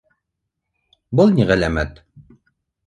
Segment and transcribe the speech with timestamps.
[1.21, 2.05] Бы ни ғәләмәт?!